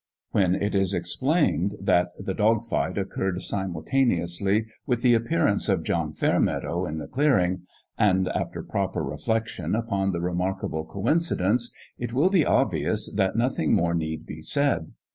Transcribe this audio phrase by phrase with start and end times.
[0.31, 5.83] When it is explained that the dog fight occurred simul taneously with the appearance of
[5.83, 7.67] John Fair meadow in the clearing
[7.99, 13.75] and after proper reflec tion upon the remarkable coincidence it will be obvious that nothing
[13.75, 14.91] more need be said.